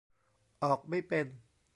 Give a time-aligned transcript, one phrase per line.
[0.63, 1.25] ออกไม่เป็น